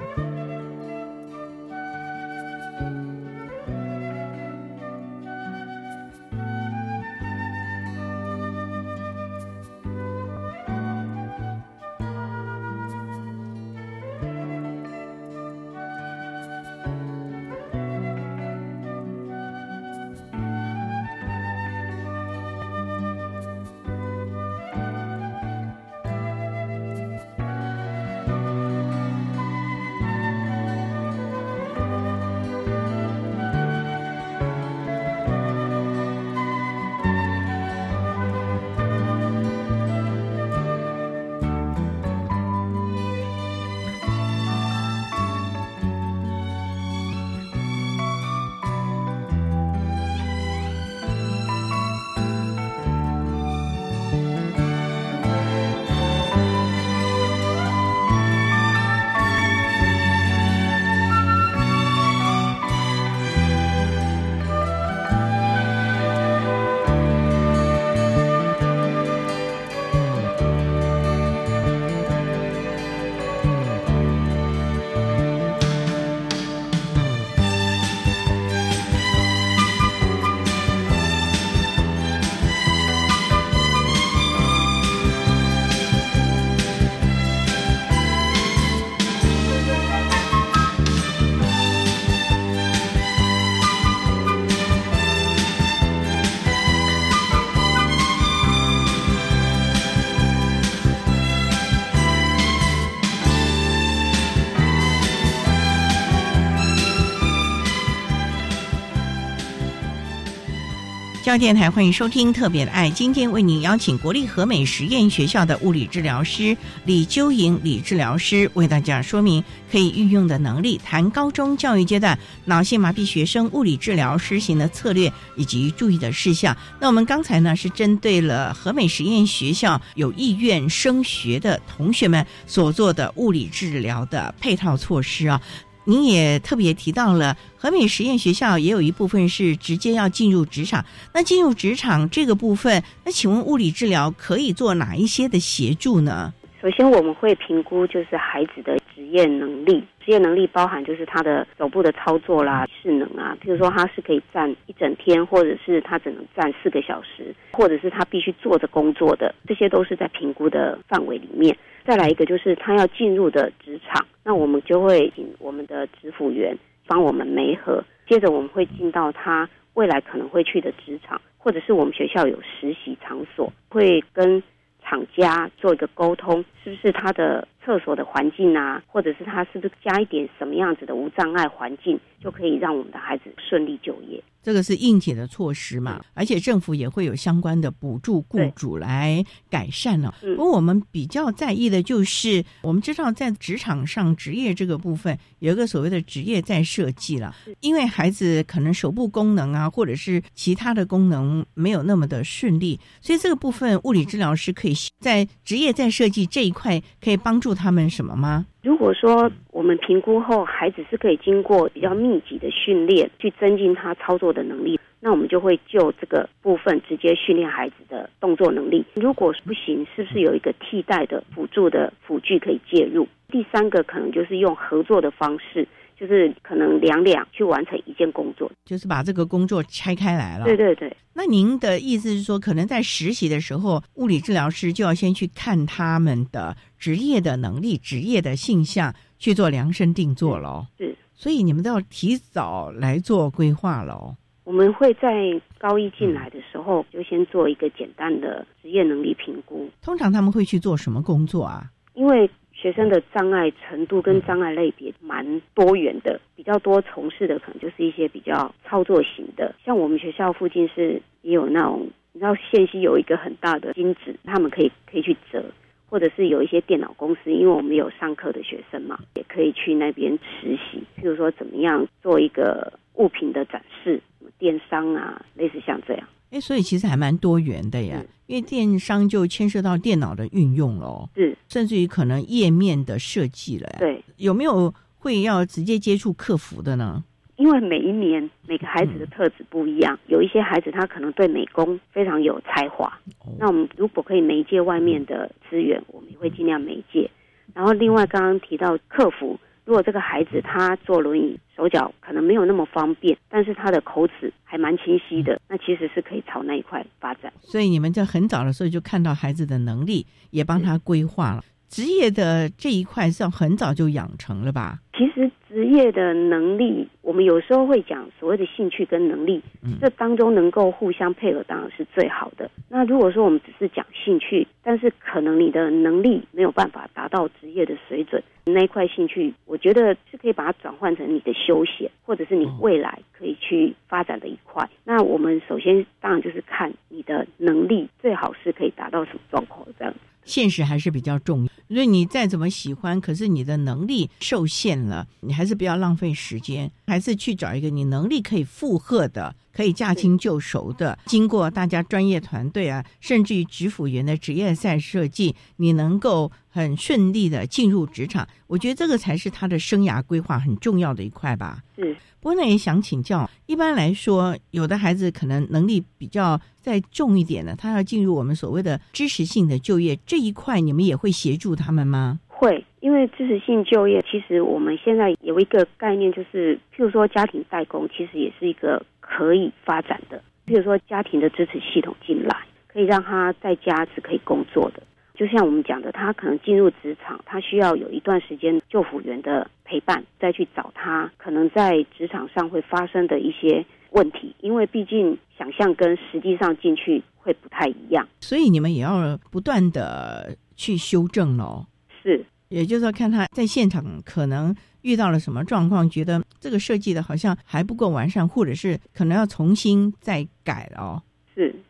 [111.30, 126.56] 教电台欢迎收听《特别的爱》，今天为您邀请国立和美实验学校的物理治疗师李秋莹李治疗师为大家说明可以运用的能力，谈高中教育阶段脑性麻痹学生物理治疗施行的策略以及注意的事项。
[126.80, 135.40] 那我们刚才呢是针对了和美实验学校有意愿升学的同学们所做的物理治疗的配套措施啊。
[135.84, 140.84] 您也特别提到了和美实验学校也有一部分是直接要进入职场。
[141.12, 146.32] 那进入职场这个部分，那请问物理治疗可以做哪一些的协助呢？
[146.60, 149.82] 首先，我们会评估就是孩子的职业能力。
[150.04, 153.34] 职业能力包含就是他的手部的操作啦、势能啊。
[153.42, 161.56] 譬如说，他是可以站一整天，或者是他只能站四个小时，或者是他必须坐着工作的，这些都是在评估的范围里面。
[161.82, 166.54] 再来一个就是他要进入的职场，那我们就会请我们的职辅员
[166.86, 167.82] 帮我们媒合。
[168.06, 174.42] 接着我们会进到他未来可能会去的职场，或者是我们学校有实习场所，会跟
[174.90, 184.22] 厂家做一个沟通，是不是他的厕所的环境啊，或者是他是不是加一点什么样子的无障碍环境，就可以让我们的孩子顺利就业。
[184.42, 190.14] 这个是应解的措施嘛，而且政府也会有相关的补助雇主来改善呢。
[190.34, 208.46] 不过我们比较在意的就是，我们知道在职场上职业这个部分有一个所谓的职业再设计了，因为孩子可能手部功能啊，或者是其他的功能没有那么的顺利，所以这个部分物理治疗师可以在职业再设计这一块可以帮助他们什么吗？
[208.62, 218.84] 如果说我们评估后，孩子是可以经过比较密集的训练去增进他操作的能力，那我们就会就这个部分直接训练孩子的动作能力。
[218.94, 223.08] 如果不行，是不是有一个替代的辅助的辅具可以介入？
[223.28, 225.66] 第三个可能就是用合作的方式。
[226.00, 230.46] 就是可能两两去完成一件工作，就是把这个工作拆开来了。
[230.46, 230.96] 对对对。
[231.12, 240.66] 那您的意思是说，可能在实习的时候，物理治疗师就要先去看他们的职业的能力、职业的性向，去做量身定做喽。
[240.78, 240.96] 是。
[241.12, 244.16] 所以你们都要提早来做规划喽。
[244.44, 249.68] 我们会在高一进来的时候，就先做一个简单的职业能力评估。
[249.82, 251.70] 通常他们会去做什么工作啊？
[251.92, 252.30] 因为。
[252.60, 265.42] 学生的障碍程度跟障碍类别蛮多元的，比较多从事的可能就是一些比较操作型的，像我们学校附近是也有那种，你知道县西有一个很大的金子，他们可以可以去折，
[265.88, 274.02] 或者是有一些电脑公司，因为我们有上课的学生嘛，也可以去那边实习，譬如说怎么样做一个物品的展示，
[274.38, 276.06] 电商啊，类似像这样。
[276.30, 283.68] 哎，所以其实还蛮多元的呀，因为电商就牵涉到电脑的运用喽，是，甚至于可能页面的设计了。
[283.78, 287.02] 对，有没有会要直接接触客服的呢？
[287.36, 292.96] 因为每一年每个孩子的特质不一样，有一些孩子他可能对美工非常有才华，
[293.38, 297.10] 那我们如果可以媒介外面的资源，我们也会尽量媒介。
[297.54, 299.38] 然后另外刚刚提到客服。
[299.70, 307.32] 如果这个孩子他坐轮椅，手脚可能没有那么方便，但是他的口齿还蛮清晰的，那其实是可以朝那一块发展。
[307.38, 314.80] 所以你们在很早的时候就看到孩子的能力，也帮他规划了职业的这一块，是要很早就养成了吧？
[314.98, 319.42] 其实职业的能力，我们有时候会讲所谓的兴趣跟能力，
[319.80, 322.48] 这当中能够互相配合，当然是最好的。
[322.68, 334.70] 那如果说我们只是讲兴趣，但是可能你的能力没有办法达到职业的水准，那一块兴趣，我觉得是可以把它转换成你的休闲，或者是你未来可以去发展的一块。
[334.84, 339.92] 那我们首先当然就是看你的能力，最好是可以达到什么状况这样。
[340.24, 350.98] 现实还是比较重要，所以你再怎么喜欢，可是你的能力受限了，你还是不要浪费时间，还是去找一个你能力可以负荷的、可以驾轻就熟的。
[351.06, 361.62] 经过大家专业团队啊，甚至于职辅员的职业赛设计，你能够很顺利的进入职场，我觉得这个才是他的生涯规划很重要的一块吧。
[361.76, 361.96] 是。
[362.20, 372.20] 不过呢，也想请教，一般来说，有的孩子可能能力比较再重一点的，他要进入我们所谓的知识性的就业这一块，你们也会协助他们吗？
[372.28, 380.22] 会，因为知识性就业，其实我们现在有一个概念，就是譬如说家庭代工，其实也是一个可以发展的。
[380.46, 382.36] 譬如说家庭的支持系统进来，
[382.68, 384.82] 可以让他在家是可以工作的。
[385.14, 401.66] 就像我们讲的，他可能进入职场，他需要有一段时间救辅员的陪伴，再去找他可能在职场上会发生的一些问题，因为毕竟想象跟实际上进去会不太一样，所以你们也要不断的去修正喽。
[402.02, 411.02] 是，也就是说，看他在现场可能遇到了什么状况，觉得这个设计的好像还不够完善，或者是可能要重新再改了哦。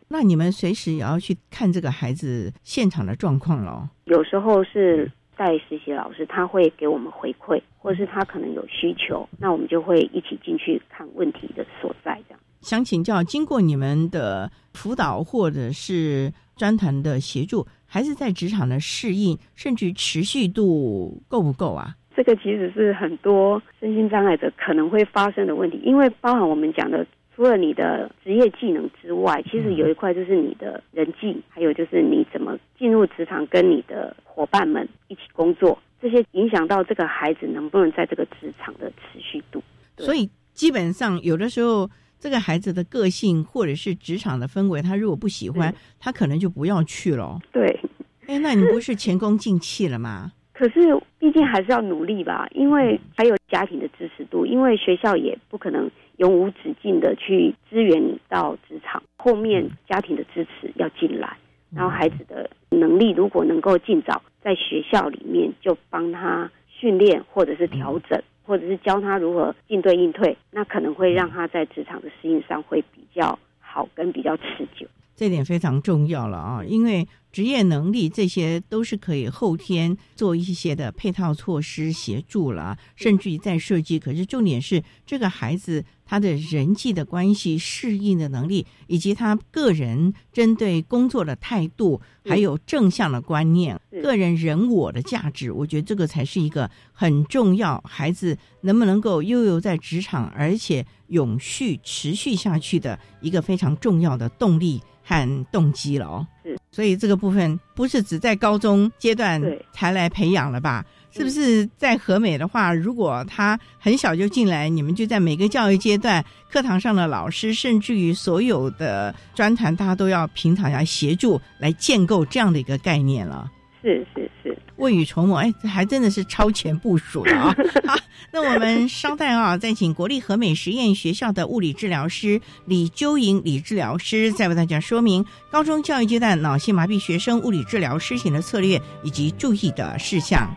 [0.09, 3.87] 那你们随时也要去看这个孩子现场的状况喽。
[4.03, 12.21] 有时候是带实习老师，他会给我们回馈，或是他可能有需求，那我们就会一起进去看问题的所在。
[12.27, 21.95] 这样想请教，经过你们的辅导或者是专团的协助，孩子在职场的适应甚至持续度够不够啊？
[22.21, 27.03] 这个其实是很多身心障碍者可能会发生的问题，因为包含我们讲的。
[27.33, 39.63] 除了你的职业技能之外，其实有一块就是你的人际，还有就是你怎么进入职场，跟你的伙伴们一起工作，这些影响到这个孩子能不能在这个职场的持续度。
[39.97, 47.39] 所以基本上有的时候，这个孩子的个性或者是职场的氛围，他如果不喜欢，他可能就不要去了。
[47.51, 47.79] 对，
[48.27, 50.33] 哎，那你不是前功尽弃了吗？
[50.53, 55.89] 可是毕竟还是要努力吧，因为还有家庭的支持度，因为学校也不可能。
[56.17, 61.35] 永无止境的去支援你到职场，后面家庭的支持要进来，
[61.73, 74.85] 然后孩子的能力如果能够尽早在学校里面就帮他训练，或者是调整，或者是教他如何应对应退，那可能会让他在职场的适应上会比较好，跟比较持久。
[75.15, 83.97] 这点非常重要了啊，因为职业能力这些都是可以后天做一些的配套措施协助了，甚至于在设计。
[83.97, 97.81] 可是重点是这个孩子他的人际的关系、适应的能力，以及他个人针对工作的态度，还有正向的观念、个人人我的价值，我觉得这个才是一个很重要。
[97.87, 104.81] 孩子能不能够悠游在职场，而且永续持续下去的一个非常重要的动力。
[105.03, 109.41] 和动机了哦，是，所以这个部分不是只在高中阶段
[109.73, 110.85] 才来培养了吧？
[111.13, 123.51] 是不是在和美的话，如果他很小就进来，你们就在每个教育阶段，课堂上的老师，甚至于所有的专团，大家都要平常要协助来建构这样的一个概念了。
[123.81, 124.40] 是是是，
[124.81, 127.55] 未雨绸缪，哎，这还真的是超前部署了啊！
[127.85, 127.95] 好，
[128.31, 140.51] 那我们稍待啊，再请国立和美实验学校的物理治疗师李鸠莹李治疗师，再为大家说明高中教育阶段脑性麻痹学生物理治疗施行的策略以及注意的事项。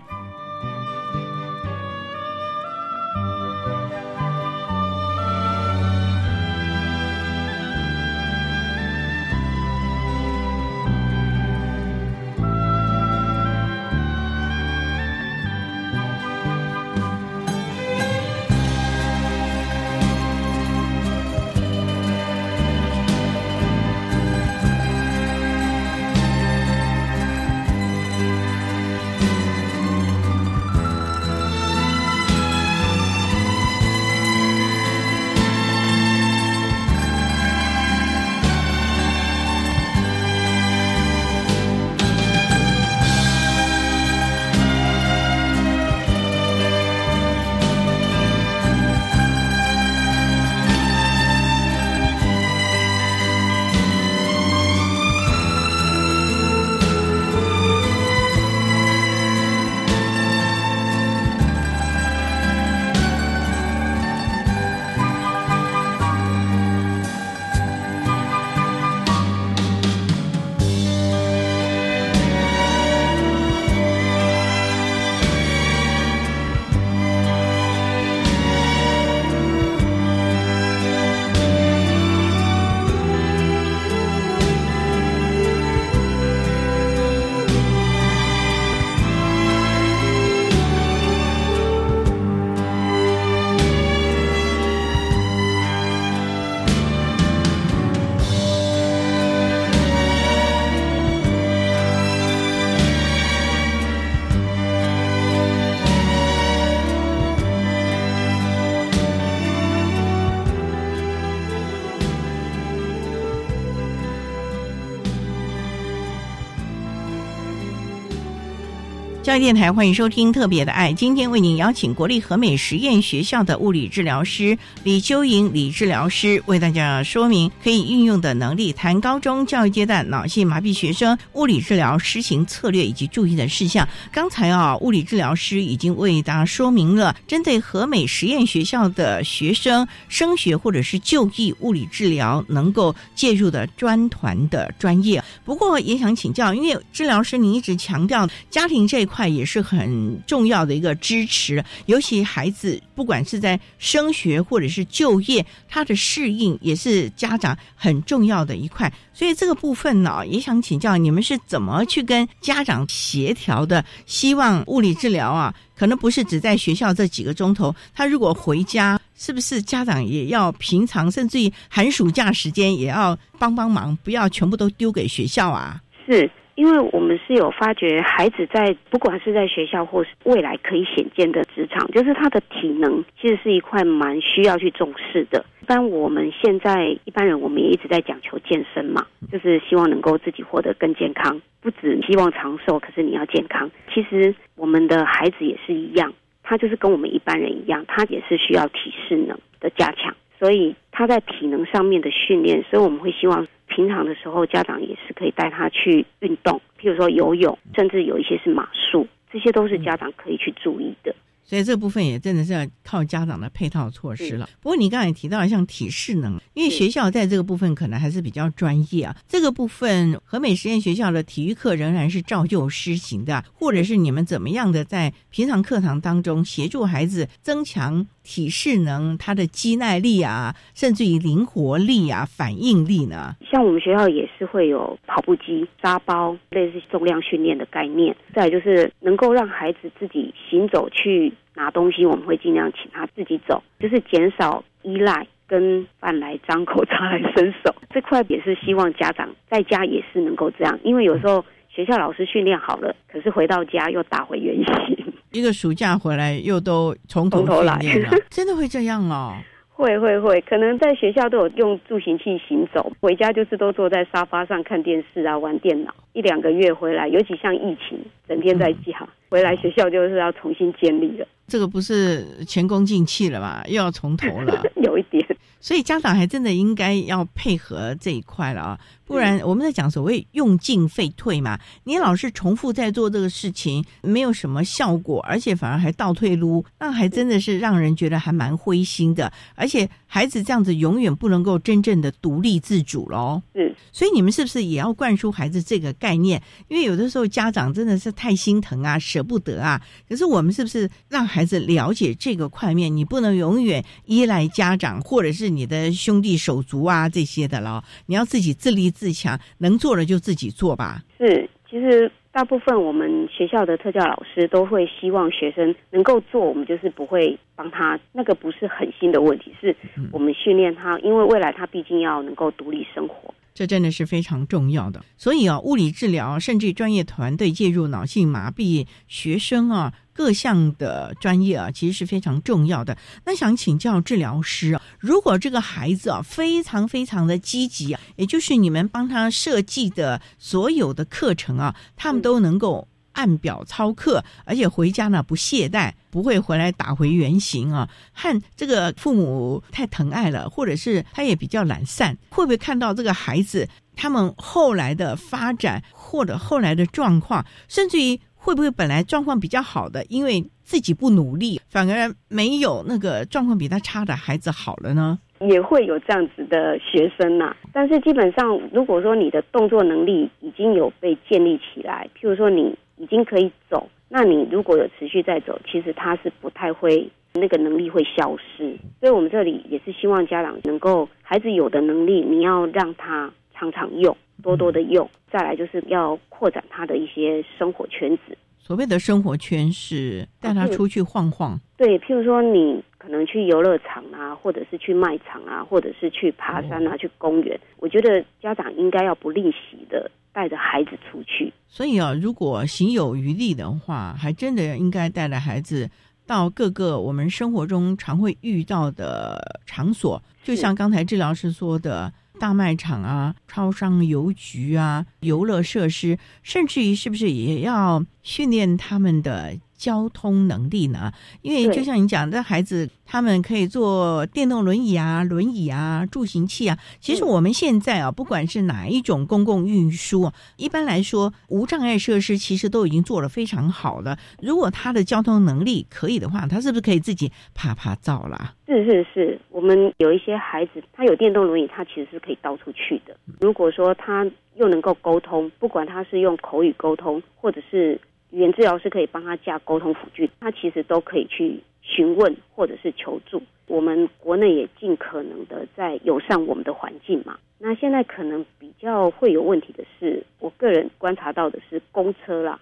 [119.24, 133.88] 教育电台欢迎收听《特别的爱》，今天为您邀请国立和美实验学校的物理治疗师李秋莹李治疗师为大家说明可以运用的能力，谈高中教育阶段脑性麻痹学生物理治疗施行策略以及注意的事项。
[134.12, 145.24] 刚才啊，物理治疗师已经为大家说明了针对和美实验学校的学生升学或者是就医物理治疗能够介入的专团的专业。
[145.46, 149.13] 不过也想请教，因为治疗师您一直强调家庭这一块。
[149.14, 158.92] 块也是很重要的一个支持，尤其孩子不管是在升学或者是就业，他的适应也是家长很重要的一块。
[159.12, 163.84] 所以这个部分呢，也想请教你们是怎么去跟家长协调的？
[164.06, 175.80] 希望物理治疗啊，可能不是只在学校这几个钟头，他如果回家，是不是家长也要平常，甚至于寒暑假时间也要帮帮忙，不要全部都丢给学校啊？
[176.08, 176.28] 是。
[176.54, 185.44] 因为我们是有发觉，孩子在不管是在学校或是未来可以显见的职场，就是他的体能其实是一块蛮需要去重视的。
[185.62, 193.70] 一般我们现在一般人，我们也一直在讲求健身嘛，就是希望能够自己活得更健康，不止希望长寿，可是你要健康。
[193.92, 203.46] 其实我们的孩子也是一样，他就是跟我们一般人一样，他也是需要体适能的加强，所以他在体能上面的训练，所以我们会希望。
[203.66, 211.14] 平常的时候，家长也是可以带他去运动，譬如说游泳，甚至有一些是马术，这些都是家长可以去注意的。
[211.46, 214.48] 所以这部分也真的是要靠家长的配套措施了。
[214.62, 219.14] 不过你刚才提到像体适能，因为学校在这个部分可能还是比较专业啊。
[219.28, 233.36] 这个部分和美实验学校的体育课仍然是照旧施行的，或者是你们怎么样的在平常课堂当中协助孩子增强体适能，它的肌耐力啊，甚至于灵活力啊、反应力呢？
[233.48, 238.16] 像我们学校也是会有跑步机、沙包，类似重量训练的概念。
[238.34, 241.32] 再就是能够让孩子自己行走去。
[241.56, 255.03] 拿东西我们会尽量请他自己走，就是减少依赖跟饭来张口、 茶来伸手这块，也是希望家长在家也是能够这样，因为有时候学校老师训练好了，可是回到家又打回原形。
[255.34, 259.34] 一个暑假回来又都从头来了， 真的会这样哦。
[259.76, 265.92] 会会会，可能在学校都有用助行器行走，回家就是都坐在沙发上看电视啊，玩电脑。
[266.12, 271.26] 一两个月回来，尤其像疫情，整天在家，回来学校就是要重新建立了。
[271.48, 273.64] 这个不是前功尽弃了吧？
[273.66, 275.26] 又要从头了， 有一点。
[275.58, 278.78] 所以家长还真的应该要配合这一块了啊。
[279.06, 289.30] 不然我们在讲所谓用进废退嘛，你老是重复在做这个事情，没有什么效果，而且反而还倒退路，那还真的是让人觉得还蛮灰心的。
[289.54, 293.42] 而且孩子这样子永远不能够真正的独立自主喽。
[293.52, 296.42] 嗯，所以你们是不是也要灌输孩子这个概念？
[296.68, 299.80] 因为有的时候家长真的是太心疼啊，舍不得啊。
[300.08, 302.96] 可是我们是不是让孩子了解这个块面？
[302.96, 308.93] 你不能永远依赖家长或者是你的兄弟手足啊这些的了，你要自己自立。
[308.94, 311.02] 自强，能做的就自己做吧。
[311.18, 317.98] 是，其实大部分我们学校的特教老师都会希望学生能够做，我们就是不会帮他。
[318.12, 319.74] 那个不是狠心的问题，是
[320.12, 323.34] 我们训练他，因为未来他毕竟要能够独立生活。
[323.54, 325.02] 这真的是非常重要的。
[325.16, 329.94] 所以啊，物理治疗甚至专业团队介入脑性麻痹学生啊。
[330.16, 332.96] 各项的专业啊，其实是非常重要的。
[333.26, 347.88] 那想请教治疗师啊，如果这个孩子啊非常非常的积极啊，也就是你们帮他设计的所有的课程啊，他们都能够按表操课，而且回家呢不懈怠，不会回来打回原形啊。
[348.12, 358.20] 和这个父母太疼爱了，或者是他也比较懒散，会不会看到这个孩子他们后来的发展，或者后来的状况，甚至于？
[358.36, 365.18] 会不会本来状况比较好的，因为自己不努力，反而没有那个状况比他差的孩子好了呢？
[365.40, 367.56] 也会有这样子的学生呐。
[367.72, 378.76] 但是基本上，如果说你的动作能力已经有被建立起来，譬如说你已经可以走，那你如果有持续在走，其实他是不太会那个能力会消失。
[379.00, 384.16] 所以我们这里也是希望家长能够，孩子有的能力，你要让他常常用。
[384.42, 388.36] 多多的用，再来就是要扩展他的一些生活圈子。
[388.58, 391.58] 所谓的生活圈是带他出去晃晃。
[391.76, 397.58] 对，譬如说你可能去游乐场啊，或者是去卖场啊，或者是去爬山啊，去公园。
[397.78, 401.50] 我觉得家长应该要不吝惜的带着孩子出去。
[401.66, 405.88] 所以啊，如果行有余力的话，还真的应该带着孩子
[406.26, 412.12] 到各个我们生活中常会遇到的场所，就像刚才治疗师说的。
[412.40, 419.56] 大卖场啊，超商、邮局啊，游乐设施，甚至于是不是也要训练他们的？
[419.76, 421.12] 交通能力呢？
[421.42, 426.78] 因为就像你讲，这孩子他们可以坐电动轮椅啊、轮椅啊、助行器啊。
[427.00, 434.16] 其实我们现在啊，不管是哪一种公共运输，一般来说无障碍设施其实都已经做得非常好了。
[434.40, 438.54] 如果他的交通能力可以的话，他是不是可以自己爬爬照啦？
[438.66, 443.14] 是是是，我们有一些孩子，他有电动轮椅，他其实是可以到处去的。
[443.40, 448.00] 如果说他又能够沟通，不管他是用口语沟通，或者是。
[448.34, 453.40] 语言治疗师可以帮他架沟通辅具，他其实都可以去询问或者是求助。
[453.68, 457.38] 我们国内也尽可能的在友善我们的环境嘛。
[457.60, 462.60] 那现在可能比较会有问题的是，我个人观察到的是公车啦，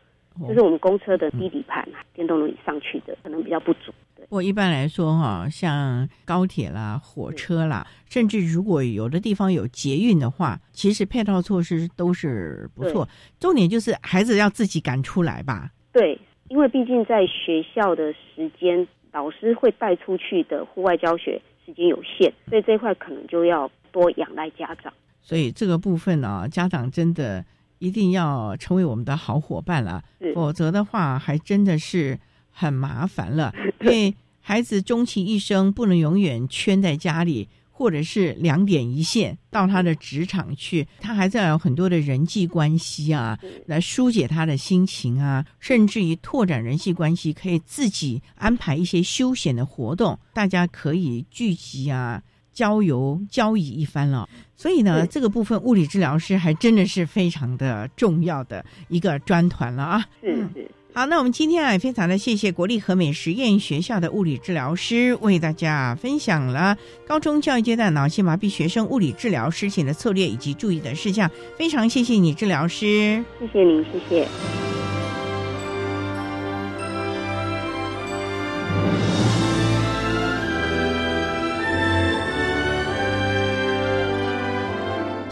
[0.49, 3.93] 就是我们公车的低底盘电动轮椅上去的可能比较不足。
[4.29, 13.07] 我一般来说哈，像高铁啦、火车啦，甚至如果有的地方有捷运的话，其实配套措施都是不错。
[13.39, 15.71] 重点就是孩子要自己赶出来吧。
[15.93, 16.19] 对，
[16.49, 24.91] 因为毕竟在学校的时间，老师会带出去的户外教学时间有限，所以这块可能就要多仰赖家长。
[25.21, 27.45] 所以这个部分呢，家长真的
[27.83, 30.03] 一定要成为我们的好伙伴了，
[30.35, 32.19] 否则的话，还真的是。
[32.55, 52.23] 很麻烦了， 因为孩子终其一生不能永远圈在家里，或者是两点一线到他的职场去，他还在有很多的人际关系啊，来疏解他的心情啊，甚至于拓展人际关系，可以自己安排一些休闲的活动，大家可以聚集啊，
[52.53, 54.29] 郊游交易一番了。
[54.57, 60.05] 所以呢，这个部分物理治疗师还真的是非常的重要的一个专团了啊。
[60.21, 60.71] 是是。
[60.95, 66.77] 好，那我们今天啊，也非常的谢谢国立和美实验学校的物理治疗师为大家分享了
[67.09, 71.31] 高中教育阶段脑性麻痹学生物理治疗师行的策略以及注意的事项。
[71.57, 73.25] 非常谢谢你，治疗师。
[73.41, 74.29] 谢谢您，谢谢。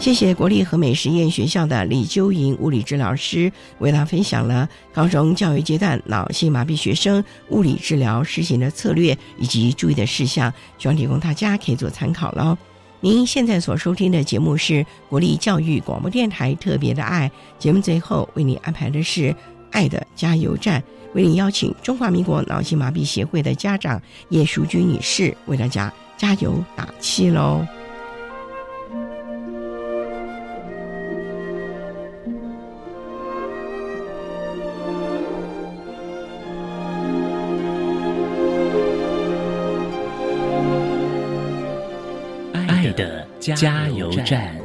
[0.01, 12.57] 谢谢国立和美实验学校的李秋莹物理治疗师为他分享了高中教育阶段脑性麻痹学生物理治疗实行的策略以及注意的事项，希望提供大家可以做参考喽。
[12.99, 17.29] 您现在所收听的节目是国立教育广播电台特别的爱
[17.59, 19.35] 节目，最后为你安排的是
[19.69, 20.83] 爱的加油站，
[21.13, 27.63] 为你邀请中华民国脑性麻痹协会的家长叶淑君女士为大家加油打气喽。
[43.41, 44.55] 加油站。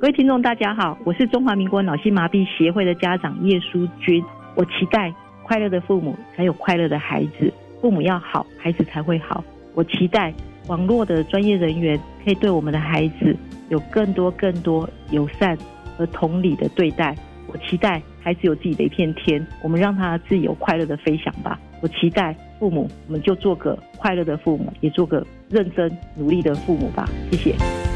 [0.00, 4.24] 各位听众，大家好，我是中华民国脑性麻痹协会的家长叶淑君。
[4.54, 9.42] 我期待快乐的父母才有快乐的孩子，父母要好，孩子才会好。
[9.74, 10.32] 我期待
[10.68, 13.36] 网络的专业人员可以对我们的孩子
[13.68, 15.58] 有更多、更多友善
[15.96, 17.16] 和同理的对待。
[17.48, 18.00] 我期待。
[18.24, 21.60] 孩子有自己的一片天，我们让他自由快乐的飞翔吧。
[21.82, 27.06] 我期待父母，我们就做个快乐的父母，也做个认真努力的父母吧。
[27.30, 27.93] 谢谢。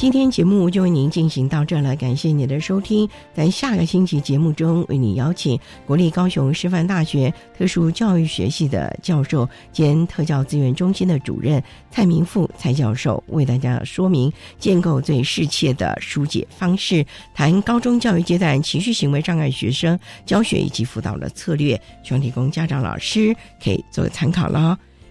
[0.00, 3.06] 今天节目就为您进行到这了，感谢您的收听。
[3.34, 24.78] 在下个星期节目中，为你邀请国立高雄师范大学特殊教育学系的教授兼特教资源中心的主任蔡明富蔡教授，为大家说明建构最适切的疏解方式，谈高中教育阶段情绪行为障碍学生教学以及辅导的策略，希望提供家长老师可以做个参考了。